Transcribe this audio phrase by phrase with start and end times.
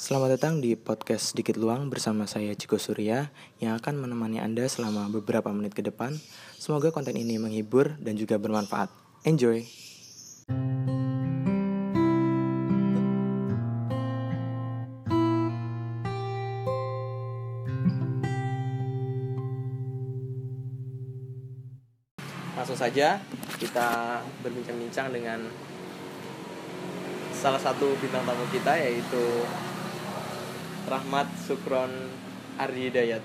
[0.00, 3.28] Selamat datang di podcast Sedikit Luang bersama saya Ciko Surya
[3.60, 6.16] yang akan menemani Anda selama beberapa menit ke depan.
[6.56, 8.88] Semoga konten ini menghibur dan juga bermanfaat.
[9.28, 9.60] Enjoy!
[22.56, 23.20] Langsung saja
[23.60, 23.88] kita
[24.40, 25.44] berbincang-bincang dengan
[27.36, 29.44] salah satu bintang tamu kita yaitu
[30.90, 31.92] Rahmat Sukron
[32.58, 33.22] Ardi Dayat.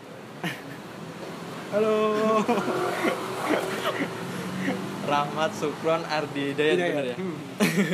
[1.73, 1.97] Halo.
[5.09, 6.93] Rahmat Sukron Ardi Dayat Hidayat.
[6.93, 7.15] benar ya?
[7.17, 7.37] Hmm.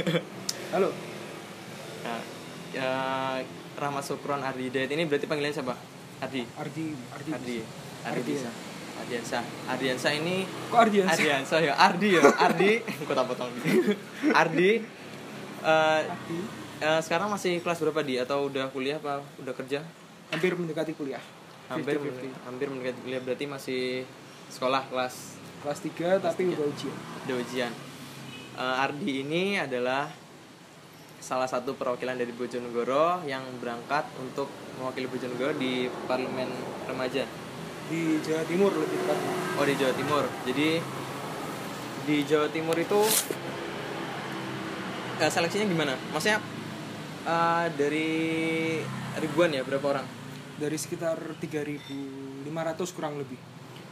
[0.76, 0.89] Halo.
[2.03, 2.21] Nah,
[2.76, 2.91] ya,
[3.79, 5.76] Rahmat Sukron Ardi Dayat ini berarti panggilannya siapa?
[6.20, 6.43] Ardi.
[6.59, 6.85] Ardi.
[7.15, 7.31] Ardi.
[7.31, 7.57] Ardi.
[8.03, 8.51] Ardi Ardi, bisa.
[9.01, 9.40] Ardiansa.
[9.71, 11.26] Ardiansa ini Kok Ardian sih?
[11.26, 11.73] Ardiansa ya.
[11.79, 12.21] Ardi ya.
[12.27, 12.71] Ardi.
[13.07, 13.49] Kok tak potong.
[14.43, 14.71] Ardi.
[15.63, 16.40] eh, Ardi.
[16.81, 19.85] Eh, sekarang masih kelas berapa di atau udah kuliah apa udah kerja?
[20.34, 21.21] Hampir mendekati kuliah.
[21.70, 22.48] Hampir 50-50.
[22.49, 24.04] hampir mendekati kuliah berarti masih
[24.51, 26.98] sekolah kelas Kelas 3 tapi udah ujian.
[27.21, 27.71] ada ujian.
[28.57, 30.10] Eh, Ardi ini adalah
[31.21, 34.49] salah satu perwakilan dari Bojonegoro yang berangkat untuk
[34.82, 36.49] mewakili Bojonegoro di parlemen
[36.90, 37.29] remaja.
[37.93, 39.18] Di Jawa Timur lebih tepat.
[39.62, 40.23] Oh di Jawa Timur.
[40.49, 40.70] Jadi
[42.10, 42.99] di Jawa Timur itu
[45.21, 45.93] eh, seleksinya gimana?
[46.10, 46.41] Maksudnya
[47.25, 48.09] eh, dari
[49.21, 50.07] ribuan ya berapa orang?
[50.57, 53.37] Dari sekitar 3.500 kurang lebih.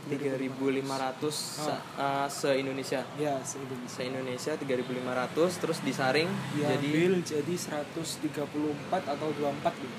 [0.10, 3.02] 3.500 se, eh, se Indonesia.
[3.20, 3.94] Ya, se-Indonesia.
[3.94, 9.98] Se Indonesia 3.500 terus disaring jadi Diambil jadi 134 atau 24 gitu.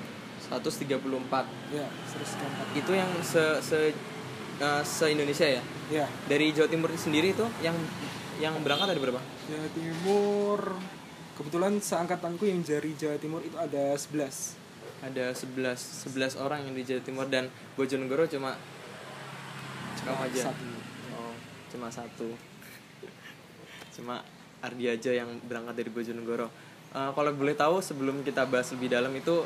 [0.51, 1.47] 134.
[1.71, 2.75] Ya, 134.
[2.75, 3.79] Itu yang se se
[4.59, 5.63] eh, se Indonesia ya.
[5.91, 7.75] Ya, Dari Jawa Timur sendiri itu yang
[8.39, 9.21] yang berangkat ada berapa?
[9.47, 10.59] Jawa Timur
[11.41, 14.61] kebetulan seangkatanku yang dari Jawa Timur itu ada 11.
[15.01, 15.57] ada 11
[16.13, 18.53] 11 orang yang di Jawa Timur dan Bojonegoro cuma
[20.05, 20.53] kamu aja.
[20.53, 20.69] Satu.
[21.17, 21.33] oh
[21.73, 22.29] cuma satu.
[23.97, 24.21] Cuma
[24.61, 26.47] Ardi aja yang berangkat dari Bojonegoro.
[26.93, 29.41] Eh, kalau boleh tahu sebelum kita bahas lebih dalam itu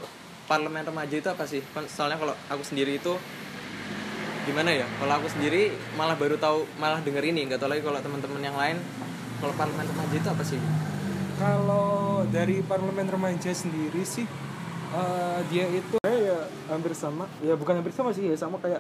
[0.52, 1.64] parlemen remaja itu apa sih?
[1.72, 3.16] Kan soalnya kalau aku sendiri itu
[4.44, 4.88] gimana ya?
[5.00, 7.48] Kalau aku sendiri malah baru tahu malah denger ini.
[7.48, 8.80] Nggak tahu lagi kalau teman-teman yang lain
[9.40, 10.60] kalau parlemen remaja itu apa sih
[11.36, 14.24] Kalau dari parlemen remaja sendiri sih
[14.96, 17.28] eh, dia itu ya hampir sama.
[17.44, 18.80] Ya bukan hampir sama sih ya sama kayak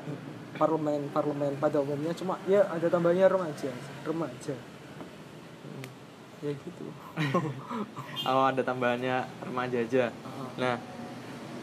[0.56, 3.72] parlemen parlemen pada umumnya cuma ya ada tambahnya remaja
[4.08, 4.56] remaja.
[4.56, 5.86] Hmm,
[6.40, 6.86] Ya gitu.
[8.32, 10.06] oh ada tambahannya remaja aja
[10.56, 10.80] Nah,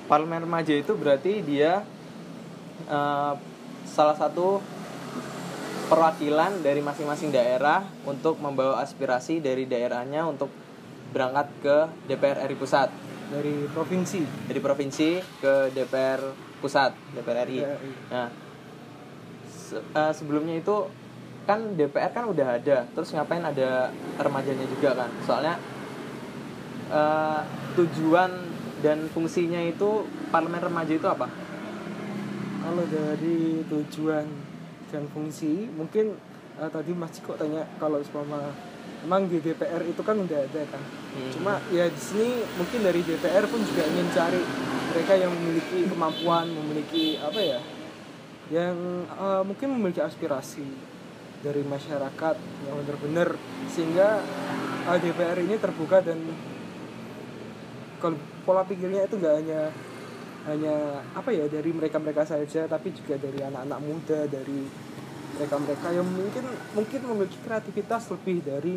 [0.05, 1.81] parlemen remaja itu berarti dia
[2.85, 3.33] eh,
[3.89, 4.61] salah satu
[5.89, 10.49] perwakilan dari masing-masing daerah untuk membawa aspirasi dari daerahnya untuk
[11.13, 12.89] berangkat ke DPR RI pusat,
[13.29, 14.21] Dari provinsi.
[14.45, 15.09] dari provinsi
[15.39, 16.21] ke DPR
[16.59, 17.59] pusat, DPR RI.
[17.59, 17.93] DPR RI.
[18.09, 18.29] Nah,
[19.47, 20.89] se- eh, sebelumnya itu
[21.43, 25.11] kan DPR kan udah ada, terus ngapain ada remajanya juga kan?
[25.23, 25.55] Soalnya
[26.89, 27.41] eh,
[27.75, 28.31] tujuan
[28.81, 31.29] dan fungsinya itu parlemen remaja itu apa?
[32.59, 34.27] Kalau dari tujuan
[34.89, 36.15] dan fungsi mungkin
[36.57, 38.53] eh, tadi Mas Ciko tanya kalau seumpama
[39.03, 40.83] emang di DPR itu kan udah ada kan.
[40.83, 41.31] Hmm.
[41.35, 44.41] Cuma ya di sini mungkin dari DPR pun juga ingin cari
[44.93, 47.59] mereka yang memiliki kemampuan, memiliki apa ya,
[48.53, 48.77] yang
[49.07, 50.67] eh, mungkin memiliki aspirasi
[51.43, 53.29] dari masyarakat yang benar-benar
[53.73, 54.23] sehingga
[54.87, 56.19] eh, DPR ini terbuka dan
[58.03, 59.71] kalau pola pikirnya itu nggak hanya
[60.43, 64.67] hanya apa ya dari mereka-mereka saja tapi juga dari anak-anak muda dari
[65.39, 66.45] mereka-mereka yang mungkin
[66.77, 68.77] mungkin memiliki kreativitas lebih dari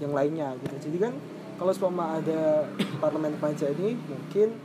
[0.00, 0.90] yang lainnya gitu.
[0.90, 1.12] Jadi kan
[1.56, 2.68] kalau seumpama ada
[3.02, 4.56] parlemen remaja ini mungkin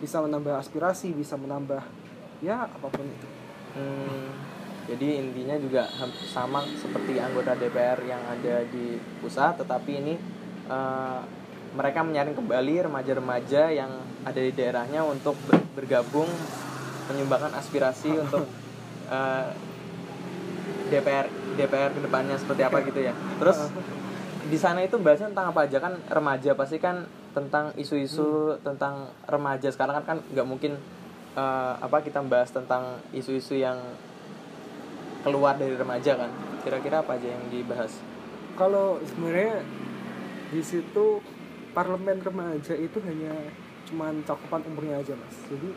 [0.00, 1.80] bisa menambah aspirasi bisa menambah
[2.44, 3.28] ya apa pun itu.
[3.74, 4.30] Hmm,
[4.84, 5.88] jadi intinya juga
[6.28, 10.14] sama seperti anggota DPR yang ada di pusat, tetapi ini
[10.68, 11.20] eh,
[11.74, 13.90] mereka menyaring kembali remaja-remaja yang
[14.22, 16.28] ada di daerahnya untuk ber- bergabung
[17.10, 18.44] menyumbangkan aspirasi untuk
[19.08, 19.46] eh,
[20.88, 21.26] DPR
[21.56, 23.12] DPR ke depannya seperti apa gitu ya.
[23.40, 23.58] Terus
[24.44, 25.78] di sana itu bahasnya tentang apa aja?
[25.80, 29.68] Kan remaja pasti kan tentang isu-isu tentang remaja.
[29.72, 30.76] Sekarang kan kan nggak mungkin
[31.34, 33.80] eh, apa kita bahas tentang isu-isu yang
[35.24, 36.30] keluar dari remaja kan.
[36.60, 38.00] Kira-kira apa aja yang dibahas?
[38.54, 39.64] Kalau sebenarnya
[40.52, 41.18] di situ
[41.74, 43.34] parlemen remaja itu hanya
[43.90, 45.36] cuman cakupan umurnya aja mas.
[45.50, 45.74] Jadi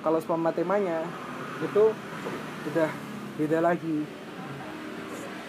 [0.00, 1.04] kalau seumpama temanya
[1.60, 1.92] itu
[2.70, 2.90] udah
[3.36, 4.04] beda lagi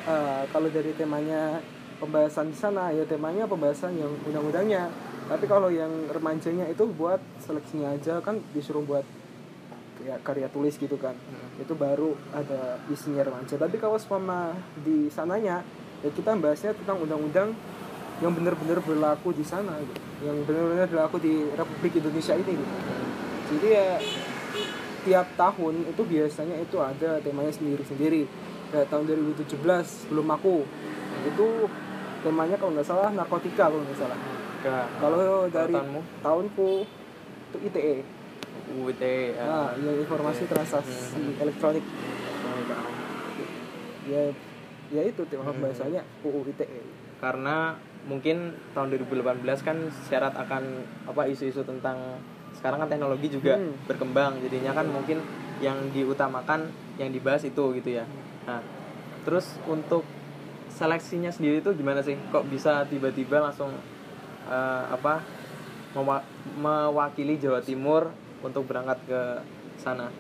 [0.02, 1.62] Eh, kalau dari temanya
[2.02, 4.90] pembahasan di sana ya temanya pembahasan yang undang-undangnya
[5.30, 9.06] tapi kalau yang remajanya itu buat seleksinya aja kan disuruh buat
[10.02, 11.62] kayak karya tulis gitu kan Hmm.
[11.62, 15.62] itu baru ada isinya remaja tapi kalau sama di sananya
[16.02, 17.54] ya kita bahasnya tentang undang-undang
[18.26, 20.02] yang benar-benar berlaku di sana gitu.
[20.26, 22.76] yang benar-benar berlaku di Republik Indonesia ini gitu.
[23.54, 23.88] jadi ya
[25.06, 28.26] tiap tahun itu biasanya itu ada temanya sendiri-sendiri
[28.72, 29.62] kayak tahun 2017
[30.10, 30.56] belum aku
[31.24, 31.48] itu
[32.22, 34.18] temanya kalau nggak salah narkotika kalau nggak salah
[34.62, 36.02] Ke kalau dari tahunmu?
[36.22, 36.70] tahunku
[37.52, 37.96] itu ITE
[38.72, 39.04] UIT
[39.36, 39.44] ya.
[39.44, 40.52] nah yang informasi Oke.
[40.54, 41.36] transaksi Hmm.
[41.38, 41.84] elektronik
[42.42, 42.94] Oh, paham.
[44.08, 44.24] ya
[44.90, 45.60] ya itu tema Hmm.
[45.60, 46.82] bahasanya UU ITE
[47.20, 48.38] karena mungkin
[48.72, 50.64] tahun 2018 kan syarat akan
[51.06, 52.18] apa isu-isu tentang
[52.54, 53.76] sekarang kan teknologi juga Hmm.
[53.86, 55.20] berkembang jadinya kan mungkin
[55.60, 56.70] yang diutamakan
[57.02, 58.06] yang dibahas itu gitu ya.
[58.46, 58.62] Nah
[59.26, 60.06] terus untuk
[60.70, 62.14] seleksinya sendiri itu gimana sih?
[62.30, 63.74] Kok bisa tiba-tiba langsung
[64.46, 65.26] eh, apa
[65.98, 66.26] mewa-
[66.58, 68.14] mewakili Jawa Timur
[68.46, 69.22] untuk berangkat ke
[69.82, 70.14] sana?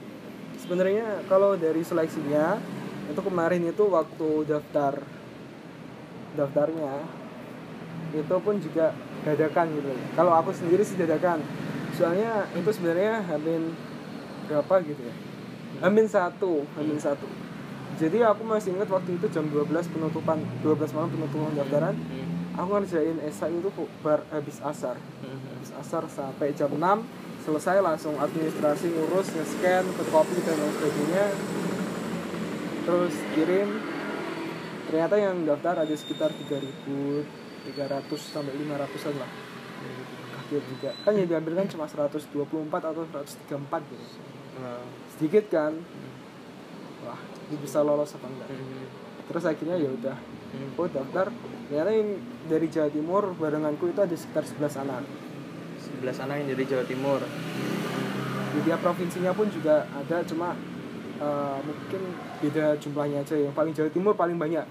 [0.57, 2.57] Sebenarnya kalau dari seleksinya
[3.09, 4.93] itu kemarin itu waktu daftar
[6.37, 6.93] daftarnya
[8.11, 8.91] itu pun juga
[9.23, 9.89] dadakan gitu.
[10.17, 11.39] Kalau aku sendiri sih dadakan.
[11.91, 13.75] Soalnya itu sebenarnya hamin
[14.47, 15.30] berapa gitu ya
[15.79, 17.27] hamin satu hamin satu.
[17.95, 21.95] Jadi aku masih ingat waktu itu jam 12 penutupan 12 malam penutupan daftaran
[22.55, 23.69] aku ngerjain esai itu
[24.03, 24.97] bar habis asar.
[25.23, 26.81] Habis asar sampai jam 6
[27.41, 31.25] selesai langsung administrasi ngurus nge-scan fotokopi dan lain sebagainya.
[32.85, 33.69] Terus kirim.
[34.89, 37.23] Ternyata yang daftar ada sekitar 3300
[38.19, 39.31] sampai 500an lah.
[40.35, 40.91] Kaget juga.
[41.07, 42.27] Kan yang diambil kan cuma 124
[42.91, 44.05] atau 134 gitu.
[44.59, 44.83] Nah,
[45.21, 45.77] sedikit kan
[47.05, 48.49] wah ini bisa lolos apa enggak?
[49.29, 50.17] Terus akhirnya ya udah.
[50.73, 51.29] Aku daftar.
[51.69, 52.09] Ternyata yang
[52.49, 55.05] dari Jawa Timur barenganku itu ada sekitar 11 anak.
[55.77, 57.21] Sebelah sana yang dari Jawa Timur.
[58.51, 60.57] Di tiap provinsinya pun juga ada cuma
[61.21, 62.01] eh, mungkin
[62.41, 63.37] beda jumlahnya aja.
[63.37, 64.65] Yang paling Jawa Timur paling banyak.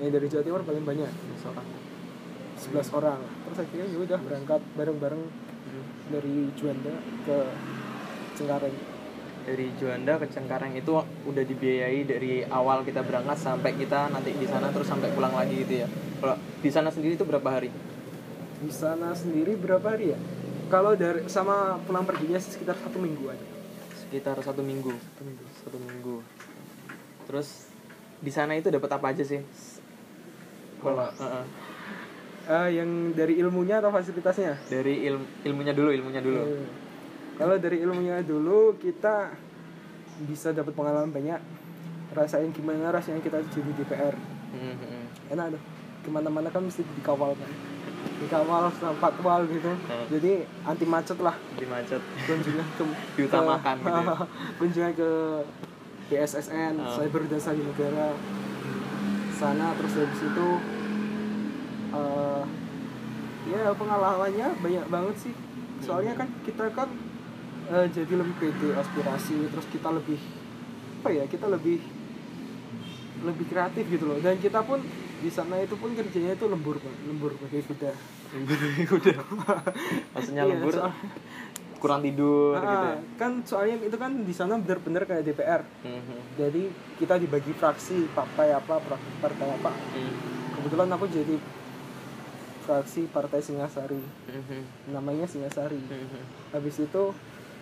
[0.00, 1.12] Yang dari Jawa Timur paling banyak.
[1.12, 1.66] Misalkan
[2.56, 3.20] 11 orang.
[3.20, 5.22] Terus akhirnya ya udah berangkat bareng-bareng
[6.08, 6.96] dari Juanda
[7.28, 7.36] ke
[8.40, 8.89] Cengkareng
[9.44, 14.46] dari Juanda ke Cengkareng itu udah dibiayai dari awal kita berangkat sampai kita nanti di
[14.46, 15.88] sana terus sampai pulang lagi gitu ya.
[16.20, 17.72] Kalau di sana sendiri itu berapa hari?
[18.60, 20.18] Di sana sendiri berapa hari ya?
[20.70, 23.46] Kalau dari sama pulang perginya sekitar satu minggu aja.
[23.96, 24.92] Sekitar satu minggu.
[24.94, 25.44] Satu minggu.
[25.64, 26.16] Satu minggu.
[27.26, 27.48] Terus
[28.20, 29.40] di sana itu dapat apa aja sih?
[30.80, 31.44] Kalau Heeh.
[32.50, 34.58] Eh, yang dari ilmunya atau fasilitasnya?
[34.66, 36.42] Dari ilmu ilmunya dulu ilmunya dulu.
[36.42, 36.89] Hmm.
[37.40, 39.32] Kalau dari ilmunya dulu kita
[40.22, 41.40] bisa dapat pengalaman banyak.
[42.10, 44.14] Rasain gimana rasanya kita jadi DPR.
[44.50, 45.04] Hmm, hmm.
[45.30, 45.64] Enak dong.
[46.00, 47.50] Ke mana-mana kan mesti dikawal kan.
[48.18, 49.72] Dikawal sama patwal gitu.
[50.10, 50.32] Jadi
[50.62, 51.32] anti macet lah.
[51.54, 52.82] di macet Kunjungan ke
[53.16, 54.16] Diutamakan ke- gitu ya.
[54.58, 55.10] kunjungan ke
[56.08, 56.92] BSSN, Hmm.
[56.92, 58.12] Cyber Dasa di Negara.
[59.32, 60.48] Sana terus habis itu
[61.90, 62.42] eh
[63.48, 65.34] ya pengalamannya banyak banget sih.
[65.80, 66.90] Soalnya kan kita kan
[67.72, 70.18] eh, jadi lebih pede aspirasi terus kita lebih
[71.00, 71.78] apa ya kita lebih
[73.20, 74.18] lebih kreatif gitu loh.
[74.18, 74.80] Dan kita pun
[75.16, 76.96] di sana itu pun kerjanya itu lembur Bang.
[77.04, 77.92] lembur pakai kuda.
[78.90, 79.16] Udah
[80.14, 80.96] maksudnya Iya, lembur soal-
[81.76, 82.96] kurang tidur Ah, gitu ya?
[83.16, 86.20] kan soalnya itu kan di sana bener-bener kayak DPR Hmm, hmm.
[86.36, 86.62] jadi
[86.96, 88.84] kita dibagi fraksi partai apa
[89.18, 89.72] partai apa.
[89.72, 90.12] Hmm,
[90.54, 91.40] kebetulan aku jadi
[92.62, 93.96] fraksi partai Singasari.
[93.96, 94.62] Hmm, hmm.
[94.92, 95.80] namanya Singasari.
[95.80, 96.24] Hmm, hmm.
[96.52, 97.02] habis itu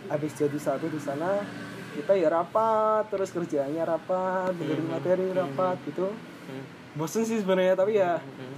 [0.07, 1.43] habis jadi satu di sana
[1.91, 4.93] kita ya rapat terus kerjanya rapat dengerin Mhm.
[4.93, 5.37] materi Mhm.
[5.37, 6.65] rapat gitu Hmm,
[6.95, 8.55] bosen sih sebenarnya tapi ya hmm.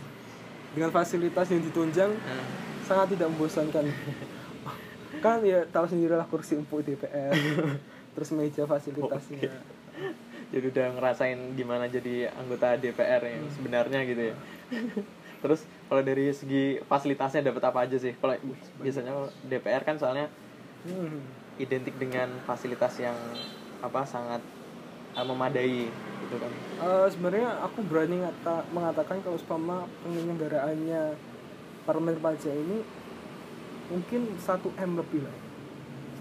[0.71, 2.45] dengan fasilitas yang ditunjang Hmm.
[2.85, 3.85] sangat tidak membosankan
[5.25, 7.33] kan ya tahu sendirilah kursi empuk DPR
[8.15, 9.51] terus meja fasilitasnya Oke.
[10.53, 13.55] jadi udah ngerasain gimana jadi anggota DPR yang Hmm.
[13.55, 14.37] sebenarnya gitu ya
[15.41, 18.37] terus kalau dari segi fasilitasnya dapat apa aja sih kalau
[18.77, 20.29] biasanya DPR kan soalnya
[20.81, 21.21] Hmm.
[21.57, 23.13] identik dengan fasilitas yang
[23.81, 24.41] apa sangat
[25.13, 25.93] uh, memadai
[26.25, 31.21] gitu kan Eh, sebenarnya aku berani ngata, mengatakan kalau seumpama penyelenggaraannya
[31.85, 32.81] parlemen pajak ini
[33.91, 34.41] mungkin 1
[34.79, 35.37] m lebih lah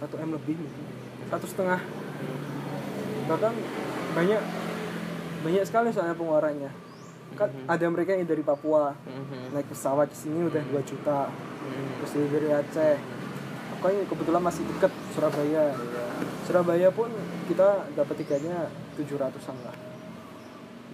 [0.01, 0.55] 1 m lebih
[1.29, 1.79] satu setengah
[3.29, 3.53] bahkan
[4.11, 4.41] banyak
[5.39, 6.71] banyak sekali soalnya pengeluarannya
[7.37, 7.69] kan Mhm.
[7.69, 9.53] ada mereka yang dari Papua Mhm.
[9.53, 11.87] naik pesawat ke sini udah 2 juta Mhm.
[12.01, 12.95] terus dari Aceh
[13.79, 15.71] kan kebetulan masih deket Surabaya.
[16.43, 17.09] Surabaya pun
[17.47, 19.77] kita dapat tiketnya 700-an lah.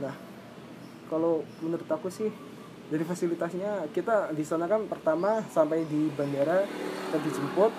[0.01, 0.15] Nah,
[1.07, 2.29] kalau menurut aku sih
[2.85, 6.61] dari fasilitasnya kita di sana kan pertama sampai di bandara
[7.09, 7.73] kita dijemput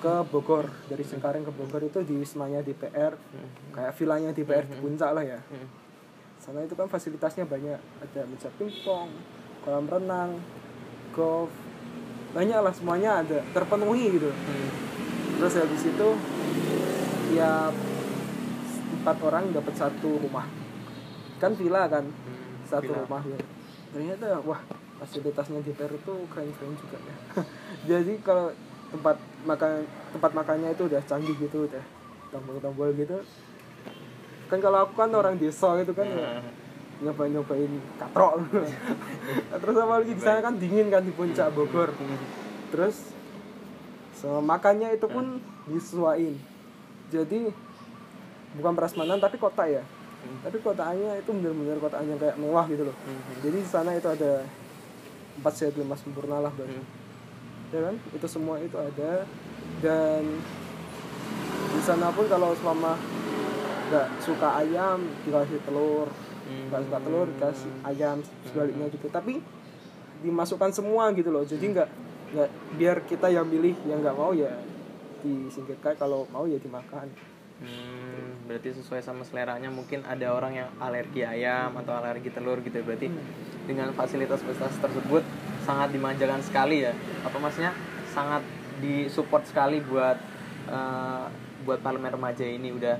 [0.00, 3.20] ke Bogor dari Cengkareng ke Bogor itu di wismanya DPR
[3.70, 5.68] kayak vilanya DPR di puncak lah ya Hmm.
[6.40, 9.12] sana itu kan fasilitasnya banyak ada meja pingpong
[9.60, 10.40] kolam renang
[11.12, 11.52] golf
[12.30, 14.68] banyak lah semuanya ada terpenuhi gitu Hmm.
[15.36, 16.08] terus habis itu
[17.28, 17.74] tiap
[18.92, 20.46] empat orang dapat satu rumah
[21.38, 22.54] kan villa kan Hmm.
[22.64, 23.02] satu Villa.
[23.04, 23.38] rumah ya
[23.90, 24.60] ternyata wah
[24.98, 27.14] fasilitasnya DPR itu keren-keren juga ya
[27.90, 28.52] jadi kalau
[28.90, 29.72] tempat makan
[30.10, 31.82] tempat makannya itu udah canggih gitu udah
[32.30, 33.18] tombol-tombol gitu
[34.46, 36.42] kan kalau aku kan orang desa gitu kan ya, Nah,
[37.00, 38.44] nyobain nyobain katrok.
[39.60, 40.12] Terus apa lagi?
[40.12, 41.92] Di sana kan dingin kan di puncak Bogor.
[42.70, 43.12] Terus
[44.16, 46.50] sama makannya itu pun disesuaiin
[47.10, 47.50] jadi
[48.54, 49.82] bukan prasmanan tapi kota ya.
[50.20, 52.96] Tapi kotaannya itu benar-benar kotaan yang kayak mewah gitu loh.
[53.42, 54.46] Jadi di sana itu ada
[55.40, 56.52] empat sehat lima sempurna lah.
[56.54, 56.84] Hmm.
[57.74, 57.96] ya kan?
[58.14, 59.26] Itu semua itu ada.
[59.82, 60.38] Dan
[61.72, 62.94] di sana pun kalau selama
[63.90, 66.06] nggak suka ayam dikasih telur.
[66.06, 66.29] Hmm.
[66.70, 69.06] Nggak suka telur dikasih ayam sebaliknya gitu.
[69.10, 69.40] Tapi
[70.20, 71.44] dimasukkan semua gitu loh.
[71.46, 71.88] Jadi nggak
[72.30, 74.54] nggak biar kita yang milih yang nggak mau ya
[75.24, 75.96] disingkirkan.
[75.96, 77.08] Kalau mau ya dimakan.
[77.60, 79.68] Hmm, berarti sesuai sama seleranya.
[79.68, 82.84] Mungkin ada orang yang alergi ayam atau alergi telur gitu ya.
[82.84, 83.12] berarti
[83.68, 85.22] dengan fasilitas-fasilitas tersebut
[85.68, 86.96] sangat dimanjakan sekali ya.
[87.20, 87.76] Apa maksudnya?
[88.10, 88.40] Sangat
[88.80, 90.16] disupport sekali buat
[90.72, 91.26] eh,
[91.68, 92.72] buat parlemen remaja ini.
[92.72, 92.96] Udah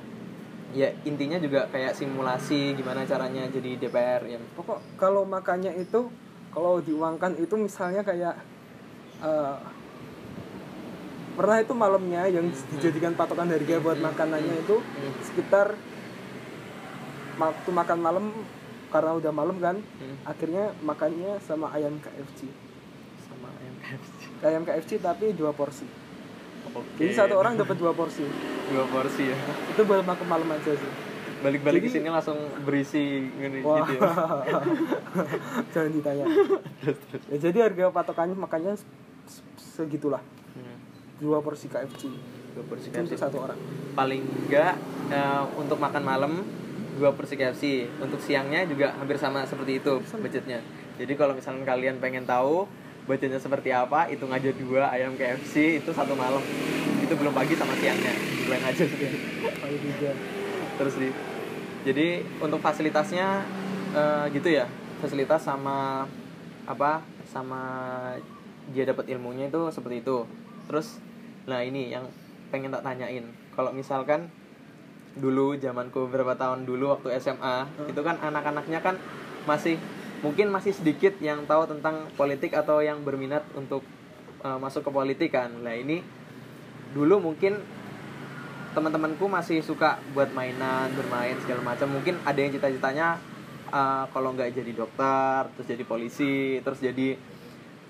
[0.70, 6.06] ya intinya juga kayak simulasi gimana caranya jadi DPR ya pokok kalau makannya itu
[6.50, 8.38] kalau diuangkan itu misalnya kayak
[9.20, 9.56] eh,
[11.34, 14.76] pernah itu malamnya yang dijadikan patokan harga buat makanannya itu
[15.24, 15.74] sekitar
[17.34, 18.24] waktu makan malam
[18.90, 20.16] karena udah malam kan Hmm.
[20.24, 22.50] akhirnya makannya sama ayam KFC
[23.22, 24.12] sama ayam KFC
[24.42, 25.86] ayam KFC tapi dua porsi
[26.74, 27.00] oke.
[27.00, 28.24] Jadi satu orang dapat dua porsi.
[28.70, 29.36] Dua porsi ya.
[29.70, 30.92] Itu buat makan malam aja sih.
[31.40, 33.88] Balik-balik ke sini langsung berisi gini Wah.
[33.88, 34.08] gitu ya.
[35.72, 36.24] Jangan ditanya.
[37.32, 38.76] Ya, jadi harga patokannya makanya
[39.24, 40.20] se- segitulah.
[40.50, 40.76] Hmm.
[41.20, 42.10] dua porsi KFC
[42.56, 43.58] dua porsi itu untuk KFC satu orang.
[43.94, 44.74] Paling enggak
[45.08, 46.32] eh, untuk makan malam
[46.98, 50.60] dua porsi KFC untuk siangnya juga hampir sama seperti itu budgetnya.
[51.00, 52.68] Jadi kalau misalnya kalian pengen tahu
[53.04, 56.42] budgetnya seperti apa hitung aja dua ayam KFC itu satu malam.
[57.00, 58.12] Itu belum pagi sama siangnya
[58.74, 58.88] sih.
[59.44, 60.10] Kalau juga.
[60.80, 61.10] Terus sih.
[61.84, 62.06] Jadi
[62.40, 63.44] untuk fasilitasnya
[63.96, 64.66] eh, gitu ya.
[65.00, 66.04] Fasilitas sama
[66.68, 67.62] apa sama
[68.70, 70.24] dia dapat ilmunya itu seperti itu.
[70.68, 71.00] Terus
[71.48, 72.06] nah ini yang
[72.52, 73.24] pengen tak tanyain.
[73.56, 74.28] Kalau misalkan
[75.18, 78.94] dulu zamanku beberapa tahun dulu waktu SMA itu kan anak-anaknya kan
[79.42, 79.74] masih
[80.20, 83.84] mungkin masih sedikit yang tahu tentang politik atau yang berminat untuk
[84.44, 85.52] eh, masuk ke politik kan.
[85.60, 86.04] Nah ini
[86.92, 87.60] dulu mungkin
[88.70, 91.90] teman-temanku masih suka buat mainan bermain segala macam.
[91.90, 93.18] Mungkin ada yang cita-citanya
[93.74, 97.18] uh, kalau nggak jadi dokter terus jadi polisi terus jadi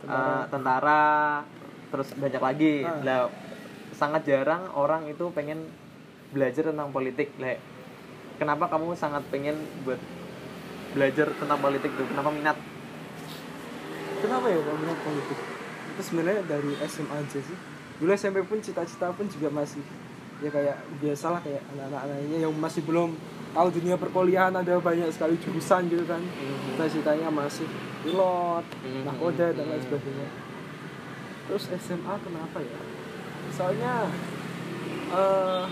[0.08, 1.44] uh, tentara
[1.92, 2.74] terus banyak lagi.
[2.86, 2.96] Ah.
[3.04, 3.20] lah
[3.92, 5.68] sangat jarang orang itu pengen
[6.32, 7.28] belajar tentang politik.
[7.36, 7.60] Lah
[8.40, 10.00] kenapa kamu sangat pengen buat
[10.90, 12.56] belajar tentang politik tuh kenapa minat?
[14.20, 15.38] Kenapa ya kalau minat politik?
[15.90, 17.58] Itu sebenarnya dari SMA aja sih.
[18.00, 19.80] Dulu SMP pun cita-cita pun juga masih
[20.40, 23.12] ya kayak biasalah kayak anak-anak lainnya yang masih belum
[23.52, 26.20] tahu dunia perkuliahan ada banyak sekali jurusan gitu kan.
[26.66, 27.68] Cita-citanya masih
[28.00, 29.02] pilot Mhm.
[29.04, 30.28] nakoda dan lain sebagainya.
[31.44, 32.80] Terus SMA kenapa ya?
[33.52, 33.94] Soalnya
[35.10, 35.64] eh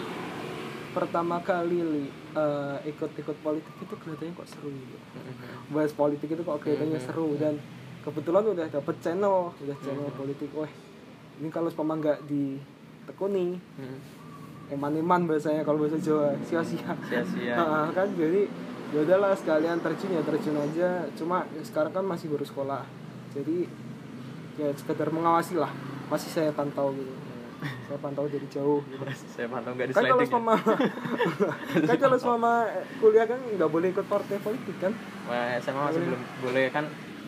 [0.93, 2.07] pertama kali li,
[2.39, 4.97] eh, ikut-ikut politik itu kelihatannya kok seru gitu.
[5.69, 7.07] Bahas politik itu kok kelihatannya Mhm.
[7.07, 7.55] seru dan
[8.01, 10.51] kebetulan udah dapet channel udah channel politik.
[10.55, 10.71] Wah
[11.39, 13.59] ini kalau seumpama nggak ditekuni
[14.69, 16.93] eman-eman bahasanya kalau bahasa Jawa sia-sia.
[17.09, 17.55] Sia-sia.
[17.61, 18.45] Ah, kan jadi
[18.89, 20.89] ya udahlah sekalian terjun ya terjun aja.
[21.13, 22.85] Cuma ya sekarang kan masih baru sekolah.
[23.33, 23.65] Jadi
[24.57, 25.71] ya sekedar mengawasi lah
[26.09, 27.13] masih saya pantau gitu
[27.59, 29.03] saya pantau dari jauh gitu.
[29.35, 30.31] saya pantau nggak di kan kalau ya.
[30.31, 30.55] sama
[31.91, 32.53] kan kalau sama
[33.03, 34.93] kuliah kan nggak boleh ikut partai politik kan
[35.27, 36.85] Wah, SMA masih belum boleh kan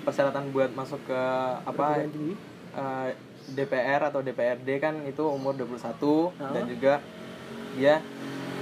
[0.07, 1.21] persyaratan buat masuk ke
[1.67, 3.09] apa eh,
[3.51, 5.75] DPR atau DPRD kan itu umur 21
[6.39, 6.55] Ah.
[6.55, 6.93] dan juga
[7.75, 7.99] dia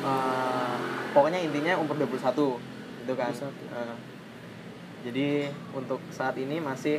[0.02, 0.76] eh,
[1.12, 2.56] pokoknya intinya umur 21
[3.04, 3.44] gitu kan 21.
[3.44, 3.96] Eh,
[4.98, 5.28] jadi
[5.76, 6.98] untuk saat ini masih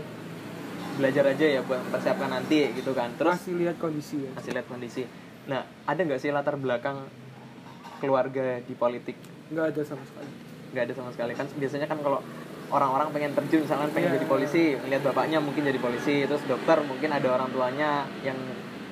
[0.99, 3.15] belajar aja ya buat mempersiapkan nanti gitu kan.
[3.15, 4.31] Terus masih lihat kondisi ya?
[4.35, 5.03] masih lihat kondisi.
[5.47, 7.07] Nah ada nggak sih latar belakang
[8.03, 9.15] keluarga di politik?
[9.49, 10.31] Nggak ada sama sekali.
[10.75, 11.31] Nggak ada sama sekali.
[11.39, 12.19] Kan biasanya kan kalau
[12.69, 14.15] orang-orang pengen terjun misalkan pengen Iya.
[14.21, 18.37] jadi polisi melihat bapaknya mungkin jadi polisi terus dokter mungkin ada orang tuanya yang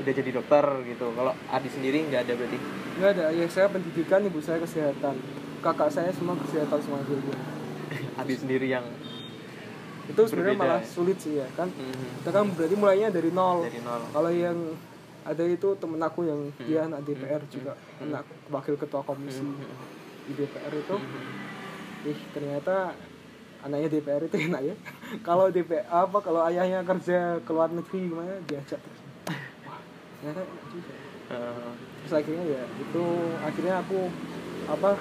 [0.01, 1.11] udah jadi dokter gitu.
[1.13, 2.57] Kalau Adi sendiri nggak ada berarti?
[2.97, 3.25] Nggak ada.
[3.35, 5.15] Ya saya pendidikan ibu saya kesehatan.
[5.61, 7.01] Kakak saya semua kesehatan semua.
[7.03, 7.33] Dulu
[8.21, 8.85] Adi sendiri yang
[10.07, 10.87] itu sebenarnya malah ya?
[10.87, 11.67] sulit sih ya kan?
[11.67, 13.67] Mhm, kita kan berarti mulainya dari nol.
[13.67, 14.01] Dari nol.
[14.07, 14.57] Kalau yang
[15.21, 16.63] ada itu temen aku yang Hmm.
[16.63, 19.67] dia anak DPR juga anak wakil ketua komisi Mhm,
[20.23, 20.95] di DPR itu.
[20.95, 22.07] Mhm.
[22.07, 22.95] ih ternyata
[23.59, 24.75] anaknya DPR itu enak ya.
[25.19, 28.39] Kalau DPR apa kalau ayahnya kerja ke luar negeri gimana?
[28.43, 28.99] Diajak terus.
[29.61, 29.79] Wah
[30.17, 30.93] ternyata enak juga.
[31.27, 33.03] Eh, terus akhirnya ya itu
[33.43, 33.99] akhirnya aku
[34.65, 34.95] apa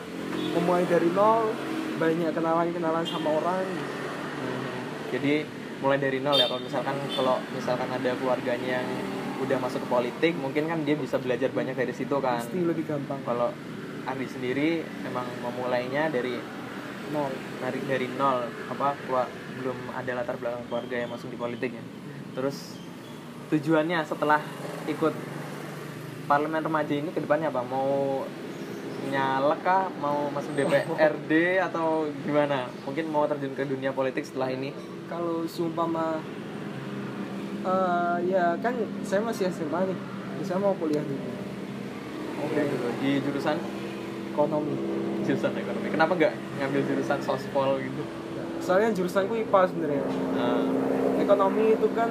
[0.52, 1.54] memulai dari nol
[1.96, 3.62] banyak kenalan kenalan sama orang.
[3.62, 3.95] mhm.
[5.16, 5.48] Jadi
[5.80, 8.88] mulai dari nol ya kalau misalkan kalau misalkan ada keluarganya yang
[9.36, 12.40] udah masuk ke politik mungkin kan dia bisa belajar banyak dari situ kan.
[12.40, 13.20] Pasti lebih gampang.
[13.24, 13.52] Kalau
[14.06, 16.36] Andi sendiri emang memulainya dari
[17.12, 17.32] nol.
[17.60, 21.84] Dari dari nol apa keluar belum ada latar belakang keluarga yang masuk di politik ya.
[22.36, 22.76] Terus
[23.52, 24.40] tujuannya setelah
[24.88, 25.14] ikut
[26.26, 27.60] parlemen remaja ini ke depannya apa?
[27.64, 28.24] Mau
[29.10, 29.88] nyalek kah?
[30.02, 32.70] Mau masuk DPRD atau gimana?
[32.82, 34.70] Mungkin mau terjun ke dunia politik setelah ini.
[35.06, 36.20] Kalau seumpama
[37.66, 39.98] eh ya kan saya masih SMA nih.
[40.44, 41.36] Saya mau kuliah dulu
[42.46, 43.56] oke gitu di jurusan?
[44.32, 44.74] Ekonomi.
[45.24, 45.86] Jurusan ekonomi.
[45.88, 48.02] Kenapa nggak ngambil jurusan sospol gitu?
[48.60, 50.04] Soalnya jurusanku IPA sebenarnya.
[50.36, 50.64] Nah,
[51.20, 52.10] ekonomi itu kan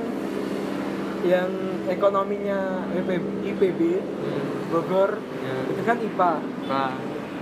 [1.25, 1.49] yang
[1.89, 6.31] ekonominya IPB, IPB hmm, Bogor ya, itu kan IPA
[6.65, 6.93] nah,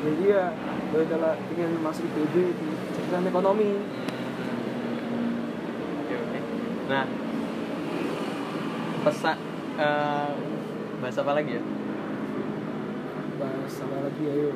[0.04, 0.46] jadi ya
[0.92, 3.72] gue adalah ingin masuk IPB di jurusan ekonomi
[6.04, 6.40] Oke oke.
[6.92, 7.06] Nah,
[9.08, 9.38] pesan
[9.80, 10.32] eh
[11.00, 11.64] bahasa apa lagi ya?
[13.40, 14.52] bahas apa lagi ayo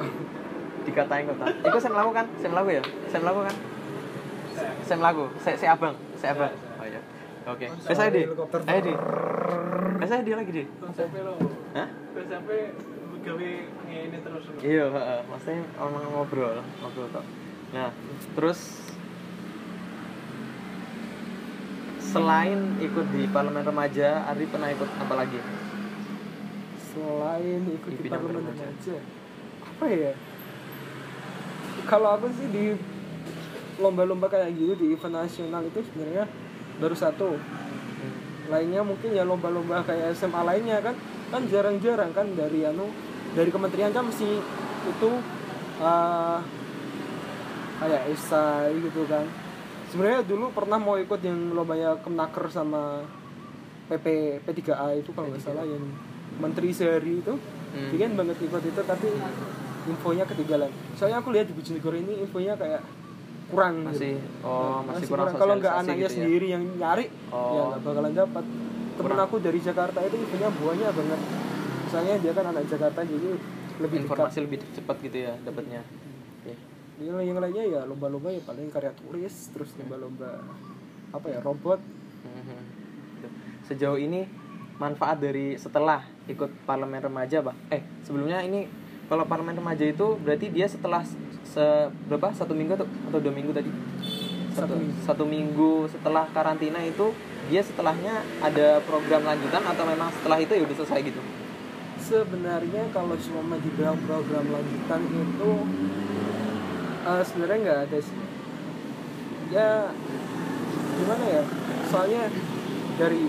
[0.88, 1.44] Dikatain kota.
[1.60, 2.26] Iku sem lagu kan?
[2.40, 2.80] Sem lagu ya?
[3.12, 3.56] Sem lagu kan?
[4.84, 5.24] Sem lagu.
[5.44, 6.52] Se se abang, se abang.
[6.80, 7.00] Oh iya.
[7.48, 7.68] Oke.
[7.68, 8.22] Wes ayo di.
[8.64, 8.94] Ayo di.
[10.00, 10.64] Wes ayo di lagi di.
[10.64, 11.36] SMP lo
[11.76, 11.88] Hah?
[12.16, 12.50] SMP
[13.20, 13.48] gawe
[13.84, 14.44] ngene terus.
[14.64, 15.20] Iya, heeh.
[15.28, 17.24] Maksudnya orang ngobrol, ngobrol tok.
[17.70, 17.92] Nah,
[18.32, 18.80] terus
[22.00, 25.38] selain ikut di parlemen remaja, Ari pernah ikut apa lagi?
[26.90, 28.66] selain ikut Di di parlemen remaja.
[28.66, 28.98] remaja
[29.62, 30.12] apa ya
[31.86, 32.74] kalau aku sih di
[33.78, 36.26] lomba-lomba kayak gitu di event nasional itu sebenarnya
[36.82, 37.38] baru satu.
[38.50, 40.98] Lainnya mungkin ya lomba-lomba kayak SMA lainnya kan
[41.30, 42.90] kan jarang-jarang kan dari anu
[43.32, 44.26] dari kementerian kan mesti
[44.90, 45.10] itu
[45.80, 46.38] eh,
[47.80, 49.24] kayak esai gitu kan.
[49.90, 53.02] Sebenarnya dulu pernah mau ikut yang lombanya Kemnaker sama
[53.90, 55.82] PP P3A itu kalau nggak salah yang
[56.38, 57.34] menteri sehari itu.
[57.70, 57.86] Hmm.
[57.94, 59.06] pengen banget ikut itu tapi
[59.86, 60.74] infonya ketinggalan.
[60.98, 62.82] Soalnya aku lihat di Bojonegoro ini infonya kayak
[63.50, 64.46] kurang Masih gitu.
[64.46, 66.16] oh, masih, kurang kalau nggak anaknya gitu ya?
[66.16, 67.50] sendiri yang nyari Oh.
[67.50, 68.44] ya nggak bakalan dapat
[68.90, 69.26] temen Kurang.
[69.26, 71.20] aku dari Jakarta itu infonya banyak banget
[71.82, 73.30] misalnya dia kan anak Jakarta jadi
[73.80, 75.80] lebih informasi dekat lebih cepat gitu ya dapatnya
[76.36, 76.52] Oke.
[77.00, 80.30] yang, yang lainnya ya lomba-lomba ya paling karya tulis terus lomba-lomba
[81.10, 81.80] apa ya robot
[82.20, 82.60] Mhm.
[83.16, 83.28] Gitu.
[83.66, 84.28] sejauh ini
[84.76, 88.68] manfaat dari setelah ikut parlemen remaja pak eh sebelumnya ini
[89.06, 91.00] kalau parlemen remaja itu berarti dia setelah
[91.50, 92.30] se berapa?
[92.30, 93.70] Satu minggu atau, atau dua minggu tadi?
[94.54, 94.98] Satu satu, minggu.
[95.02, 97.10] satu minggu setelah karantina itu
[97.50, 101.20] dia setelahnya ada program lanjutan atau memang setelah itu ya udah selesai gitu?
[102.00, 105.52] Sebenarnya kalau cuma dibilang program lanjutan itu
[107.10, 108.18] eh, sebenarnya nggak ada sih.
[109.50, 109.90] Ya
[110.94, 111.42] gimana ya?
[111.90, 112.22] Soalnya
[112.94, 113.26] dari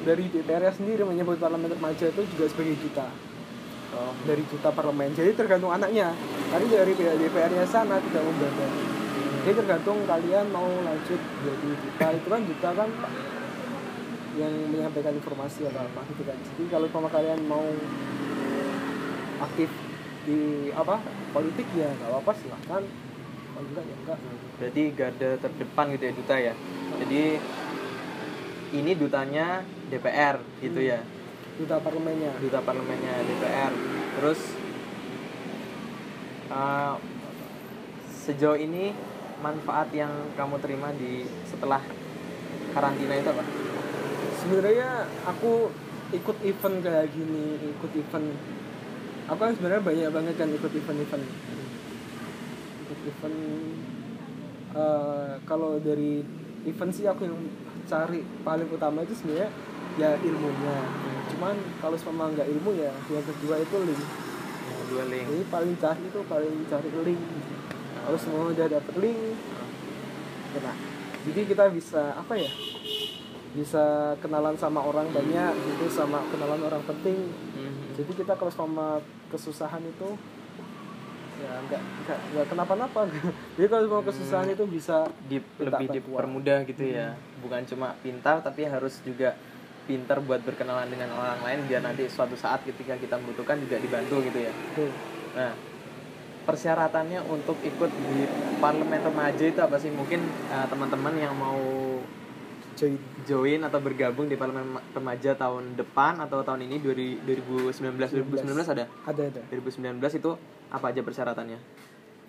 [0.00, 3.29] dari DPR sendiri menyebut parlemen remaja itu juga sebagai duta
[3.96, 4.12] oh.
[4.26, 5.10] Dari duta parlemen.
[5.14, 6.14] Jadi tergantung anaknya.
[6.50, 8.66] Tapi dari DPR-nya sana tidak membaca
[9.40, 12.90] jadi tergantung kalian mau lanjut jadi duta itu kan duta kan
[14.36, 16.36] yang menyampaikan informasi atau apa gitu kan.
[16.36, 17.64] Jadi kalau sama kalian mau
[19.40, 19.72] aktif
[20.28, 21.00] di apa
[21.32, 22.82] politik ya nggak apa-apa silahkan.
[22.84, 24.18] Kalau enggak ya enggak.
[24.60, 26.54] Berarti garda terdepan gitu ya duta ya.
[27.00, 27.22] Jadi
[28.70, 31.00] ini dutanya DPR gitu ya
[31.60, 32.32] duta parlemennya.
[32.40, 33.72] Duta parlemennya DPR
[34.16, 34.40] terus
[36.48, 36.96] uh,
[38.08, 38.96] sejauh ini
[39.44, 41.84] manfaat yang kamu terima di setelah
[42.72, 43.44] karantina itu apa?
[44.40, 45.68] Sebenarnya aku
[46.16, 48.28] ikut event kayak gini ikut event.
[49.28, 51.24] Aku kan sebenarnya banyak banget kan ikut event-event.
[52.88, 53.38] Ikut event
[54.74, 56.24] eh, kalau dari
[56.66, 57.38] event sih aku yang
[57.86, 59.50] cari paling utama itu sebenarnya
[59.98, 60.76] ya ilmunya
[61.40, 63.96] cuman kalau sama nggak ilmu ya yang kedua itu link.
[64.68, 65.24] Yang dua link.
[65.24, 67.22] Jadi paling cari itu paling cari link.
[68.04, 69.20] Kalau semua udah dapet link
[70.52, 70.72] kena.
[71.24, 72.52] Jadi kita bisa apa ya
[73.56, 77.32] bisa kenalan sama orang banyak gitu sama kenalan orang penting.
[77.56, 77.96] Mhm.
[77.96, 79.00] jadi kita kalau sama
[79.32, 80.20] kesusahan itu
[81.40, 83.08] ya nggak nggak nggak kenapa-napa.
[83.56, 87.16] Jadi kalau sama kesusahan itu bisa Minta lebih dipermudah gitu ya.
[87.40, 89.40] Bukan cuma pintar tapi harus juga
[89.90, 94.22] pintar buat berkenalan dengan orang lain biar nanti suatu saat ketika kita membutuhkan juga dibantu
[94.22, 94.52] gitu ya.
[95.34, 95.50] Nah
[96.46, 98.22] persyaratannya untuk ikut di
[98.62, 99.90] parlemen remaja itu apa sih?
[99.90, 100.22] Mungkin
[100.54, 101.58] eh, teman-teman yang mau
[102.78, 102.94] join.
[103.26, 108.46] join atau bergabung di parlemen remaja tahun depan atau tahun ini 2019 2019
[108.78, 108.86] ada?
[109.10, 109.42] Ada ada.
[109.50, 110.30] 2019 itu
[110.70, 111.58] apa aja persyaratannya?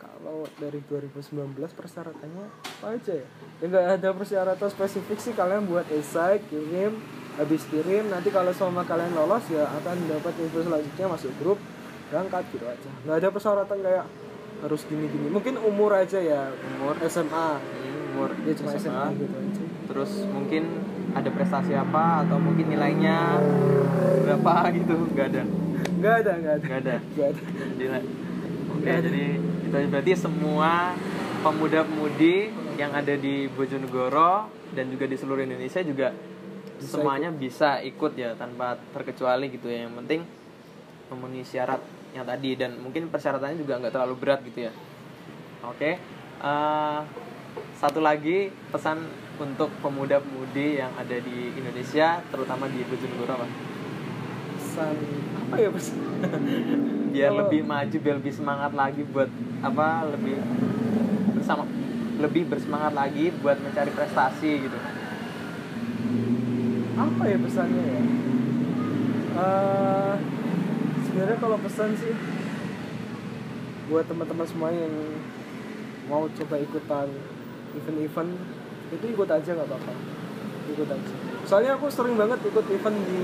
[0.02, 3.28] Kalau dari 2019 persyaratannya apa aja ya?
[3.62, 8.86] Ya nggak ada persyaratan spesifik sih kalian buat esai kirim habis kirim nanti kalau sama
[8.86, 11.58] kalian lolos ya akan dapat info selanjutnya masuk grup.
[12.14, 12.90] Berangkat gitu aja.
[13.08, 14.06] Nggak ada persyaratan kayak
[14.62, 16.54] harus gini gini mungkin umur aja ya.
[16.78, 17.02] Umur.
[17.10, 18.30] SMA Hmm, umur.
[18.46, 19.06] Ya cuma SMA, SMA.
[19.18, 19.64] gitu aja.
[19.90, 20.64] Terus mungkin
[21.12, 23.42] ada prestasi apa atau mungkin nilainya
[24.28, 24.94] berapa gitu.
[25.18, 25.44] Nggak ada.
[25.98, 26.66] Nggak ada nggak ada.
[26.68, 26.96] Nggak ada.
[27.16, 27.40] Nggak ada.
[27.74, 27.86] Jadi
[28.72, 29.26] oke jadi
[29.72, 30.72] itu berarti semua
[31.42, 32.36] pemuda-pemudi
[32.78, 36.12] yang ada di Bojonegoro dan juga di seluruh Indonesia juga
[36.82, 39.86] Bisa semuanya bisa ikut ya tanpa terkecuali gitu ya.
[39.86, 40.22] Yang penting
[41.14, 44.74] memenuhi syarat yang tadi dan mungkin persyaratannya juga nggak terlalu berat gitu ya.
[45.62, 46.02] Oke
[46.42, 47.00] eh,
[47.78, 49.06] satu lagi pesan
[49.38, 53.48] untuk pemuda-pemudi yang ada di Indonesia terutama di Bojonegoro apa?
[54.58, 54.96] Pesan
[55.42, 55.98] apa ya pesan
[57.14, 59.30] biar Kalau- lebih maju biar lebih semangat lagi buat
[59.62, 60.40] apa lebih
[61.36, 61.68] bersama
[62.22, 64.78] lebih bersemangat lagi buat mencari prestasi gitu
[67.02, 68.02] apa ya pesannya ya?
[69.32, 70.16] Eh,
[71.08, 72.14] sebenarnya kalau pesan sih
[73.90, 74.94] buat teman-teman semua yang
[76.08, 77.08] mau coba ikutan
[77.76, 78.32] event-event
[78.92, 79.94] itu ikut aja nggak apa-apa.
[80.70, 81.14] Ikut aja.
[81.50, 83.20] Soalnya aku sering banget ikut event di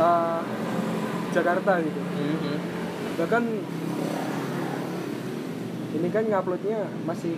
[0.00, 0.40] eh,
[1.36, 2.00] Jakarta gitu.
[3.20, 3.42] Bahkan
[5.96, 7.36] ini kan nguploadnya masih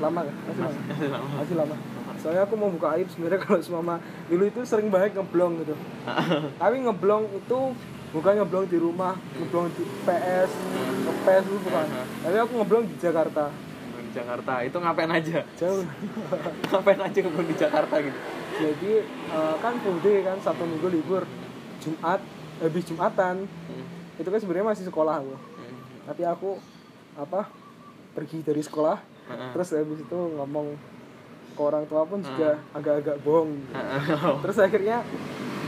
[0.00, 0.36] lama kan?
[0.48, 1.28] Masih lama.
[1.44, 1.93] Masih lama
[2.24, 4.00] soalnya aku mau buka aib sebenarnya kalau semama
[4.32, 5.76] dulu itu sering banget ngeblong gitu.
[6.64, 7.58] Tapi ngeblong itu
[8.16, 10.50] bukan ngeblong di rumah ngeblong di PS
[11.04, 11.86] nge-PS itu bukan.
[12.24, 13.52] Tapi aku ngeblong di Jakarta.
[14.00, 14.52] Di Jakarta.
[14.64, 15.44] Itu ngapain aja?
[15.60, 15.84] Jauh.
[16.72, 18.18] Ngapain aja kebun di Jakarta gitu?
[18.56, 21.28] Jadi eh, kan full day kan Sabtu Minggu libur
[21.84, 22.24] Jumat
[22.64, 23.44] habis Jumatan.
[24.16, 25.36] Itu kan sebenarnya masih sekolah aku.
[26.08, 26.50] Tapi aku
[27.20, 27.52] apa
[28.16, 28.98] pergi dari sekolah
[29.54, 30.76] terus habis itu ngomong
[31.54, 33.62] ke orang tua pun juga agak-agak bohong
[34.42, 35.06] terus akhirnya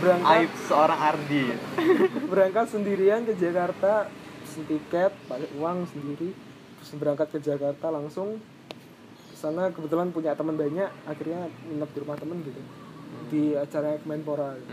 [0.03, 1.45] berangkat aib seorang Ardi
[2.33, 4.11] berangkat sendirian ke Jakarta
[4.45, 6.35] pesen tiket pakai uang sendiri
[6.77, 8.37] terus berangkat ke Jakarta langsung
[9.33, 12.61] ke sana kebetulan punya teman banyak akhirnya nginep di rumah temen gitu
[13.27, 14.71] di acara Kemenpora gitu.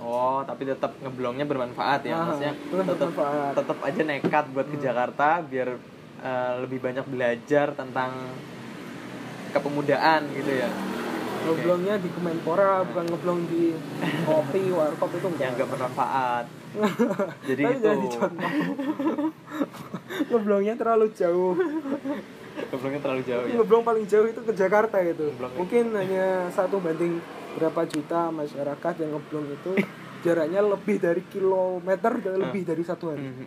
[0.00, 2.12] Oh, tapi tetap ngeblongnya bermanfaat ya.
[2.12, 2.52] Ah, Maksudnya
[2.92, 3.10] tetap.
[3.16, 3.52] Hmm.
[3.56, 5.68] tetap aja nekat buat ke Jakarta biar
[6.20, 8.12] eh, lebih banyak belajar tentang
[9.56, 10.68] kepemudaan gitu ya.
[11.38, 13.70] ngeblongnya di Kemenpora bukan ngeblong di
[14.24, 16.44] kopi warkop itu Yang enggak gak bermanfaat.
[17.48, 18.18] Jadi Tapi itu
[20.28, 21.54] ngeblongnya terlalu jauh
[22.66, 23.54] ngeblongnya terlalu jauh ya.
[23.54, 25.56] ngeblong paling jauh itu ke Jakarta gitu Ngeblong ya.
[25.56, 27.20] mungkin hanya satu banding
[27.54, 29.70] berapa juta masyarakat yang ngeblong itu
[30.20, 33.46] jaraknya lebih dari kilometer dan lebih dari satu hari Mhm.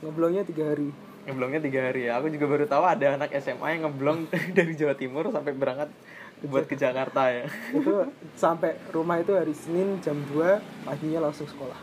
[0.00, 0.88] ngeblongnya tiga hari
[1.28, 2.16] Ngeblongnya tiga hari ya.
[2.16, 4.24] Aku juga baru tahu ada anak SMA yang ngeblong
[4.56, 5.92] dari Jawa Timur sampai berangkat
[6.40, 7.44] buat ke Jakarta ya.
[7.68, 7.92] itu
[8.32, 11.74] sampai rumah itu hari Senin jam 2 paginya langsung sekolah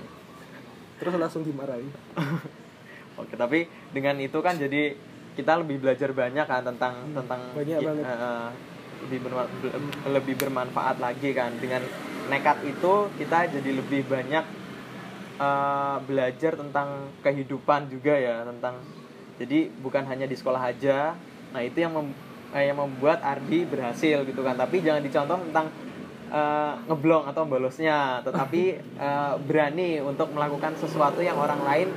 [0.95, 1.91] terus langsung dimarahin
[3.19, 3.59] Oke, tapi
[3.91, 4.95] dengan itu kan jadi
[5.35, 8.03] kita lebih belajar banyak kan tentang tentang Hmm, banyak ya, banget.
[8.03, 8.47] eh, eh,
[9.03, 9.75] lebih berma- be-
[10.09, 11.83] lebih bermanfaat lagi kan dengan
[12.25, 14.45] nekat itu kita jadi lebih banyak
[15.37, 16.87] eh, belajar tentang
[17.19, 18.79] kehidupan juga ya tentang
[19.35, 21.15] jadi bukan hanya di sekolah aja.
[21.51, 22.15] Nah itu yang mem-
[22.55, 24.55] eh, yang membuat Ardi berhasil gitu kan.
[24.55, 25.67] Tapi jangan dicontoh tentang
[26.31, 28.61] eh, ngeblong atau bolosnya tetapi
[29.05, 31.89] eh, berani untuk melakukan sesuatu yang orang lain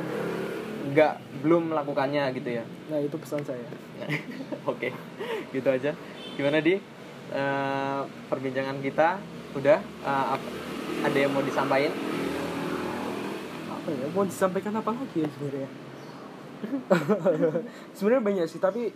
[0.91, 1.15] nggak
[1.47, 2.65] belum melakukannya gitu ya.
[2.91, 3.63] Nah itu pesan saya.
[4.71, 4.91] Oke
[5.55, 5.95] gitu aja.
[6.35, 6.75] Gimana di?
[7.29, 9.21] Eh, perbincangan kita
[9.53, 10.55] udah ap-
[11.05, 11.93] ada yang mau disampaikan?
[13.69, 14.07] Apa ya?
[14.11, 15.88] Mau disampaikan apa lagi ya sebenarnya
[17.97, 18.91] sebenarnya banyak sih tapi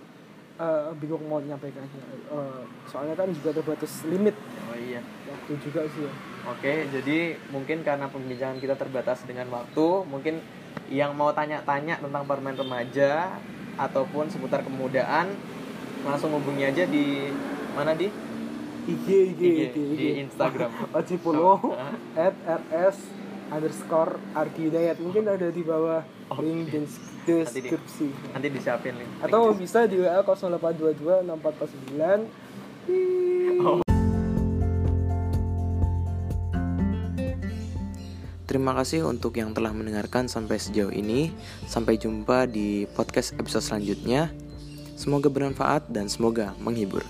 [0.58, 4.32] eh, bingung mau nyampaikannya Eh, soalnya kan juga terbatas limit.
[4.72, 5.04] Oh iya.
[5.28, 6.12] Waktu juga sih ya.
[6.48, 10.40] Oke, jadi mungkin karena pembincangan kita terbatas dengan waktu, mungkin
[10.88, 13.36] yang mau tanya-tanya tentang permen remaja
[13.76, 15.36] ataupun seputar kemudaan,
[16.08, 17.28] langsung hubungi aja di
[17.76, 18.08] mana di?
[18.82, 20.72] IG IG IG, IG, di Instagram.
[20.96, 21.76] Oci follow.
[22.18, 22.34] At
[22.72, 23.21] rs
[23.52, 26.00] underscore Argidayat mungkin ada di bawah
[26.40, 26.74] link Oke.
[26.74, 32.26] des- Nanti di- deskripsi nanti disiapin link atau bisa di WA 0822 6449
[38.42, 41.32] Terima kasih untuk yang telah mendengarkan sampai sejauh ini.
[41.64, 44.28] Sampai jumpa di podcast episode selanjutnya.
[44.92, 47.00] Semoga bermanfaat dan semoga menghibur.